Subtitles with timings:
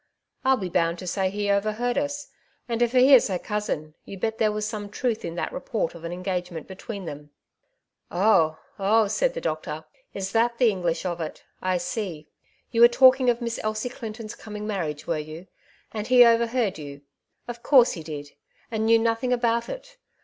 [0.43, 2.25] I'll be bo and to say he overheard us;
[2.67, 5.93] and if he is her cousin, you bet there was some truth in that report
[5.93, 7.29] of an engagement between them.""
[8.11, 9.85] Oh, oh!" said the doctor,"
[10.15, 11.43] is that the English of it?
[11.61, 12.27] I see.
[12.71, 15.45] You were talking of Miss Elsie Clinton's coming marriage, were you?
[15.91, 17.01] and he overheard you.
[17.47, 18.31] Of course he did,
[18.71, 19.97] and knew nothing about it.